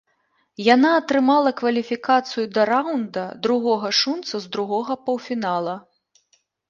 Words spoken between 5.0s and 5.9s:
паўфіналу.